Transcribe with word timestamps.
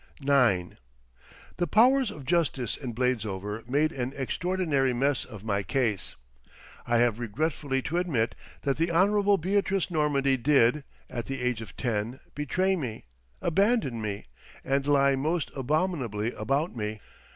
IX 0.27 0.77
The 1.57 1.67
powers 1.67 2.09
of 2.09 2.25
justice 2.25 2.75
in 2.75 2.95
Bladesover 2.95 3.69
made 3.69 3.91
an 3.91 4.13
extraordinary 4.17 4.93
mess 4.93 5.25
of 5.25 5.43
my 5.43 5.61
case. 5.61 6.15
I 6.87 6.97
have 6.97 7.19
regretfully 7.19 7.83
to 7.83 7.99
admit 7.99 8.33
that 8.63 8.77
the 8.77 8.89
Honourable 8.89 9.37
Beatrice 9.37 9.91
Normandy 9.91 10.37
did, 10.37 10.85
at 11.07 11.27
the 11.27 11.39
age 11.39 11.61
of 11.61 11.77
ten, 11.77 12.19
betray 12.33 12.75
me, 12.75 13.05
abandon 13.43 14.01
me, 14.01 14.25
and 14.63 14.87
lie 14.87 15.15
most 15.15 15.51
abominably 15.55 16.31
about 16.33 16.75
me. 16.75 16.99